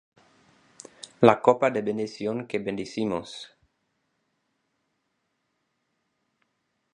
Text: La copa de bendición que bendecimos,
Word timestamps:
La 1.21 1.39
copa 1.39 1.69
de 1.69 1.83
bendición 1.83 2.47
que 2.47 2.57
bendecimos, 2.57 3.51